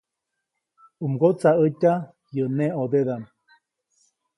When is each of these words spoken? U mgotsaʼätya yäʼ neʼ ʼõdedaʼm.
U 1.03 1.05
mgotsaʼätya 1.11 1.93
yäʼ 2.35 2.49
neʼ 2.57 2.73
ʼõdedaʼm. 2.75 3.23